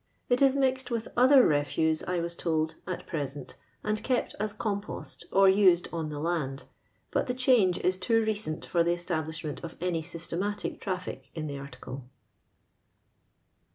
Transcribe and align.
It 0.29 0.41
is 0.41 0.55
mixc 0.55 0.87
d 0.87 0.95
with 0.95 1.09
other 1.15 1.45
refuse, 1.45 2.01
I 2.01 2.21
was 2.21 2.35
told, 2.35 2.73
at 2.87 3.05
present, 3.05 3.55
and 3.83 4.03
kept 4.03 4.33
as 4.39 4.51
compost, 4.51 5.25
or 5.31 5.47
used 5.47 5.89
on 5.93 6.09
tho 6.09 6.19
land, 6.19 6.63
but 7.11 7.27
tbt* 7.27 7.37
change 7.37 7.77
is 7.77 7.97
too 7.97 8.25
recent 8.25 8.65
for 8.65 8.83
the 8.83 8.93
establishment 8.93 9.63
of 9.63 9.75
any 9.79 10.01
systematic 10.01 10.81
traffic 10.81 11.29
in 11.35 11.45
the 11.45 11.59
article. 11.59 12.09